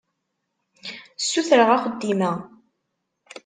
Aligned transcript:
Ssutreɣ 1.21 1.69
axeddim-a. 1.75 2.31